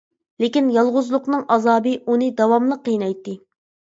[0.43, 3.37] لېكىن يالغۇزلۇقنىڭ ئازابى ئۇنى داۋاملىق قىينايتتى.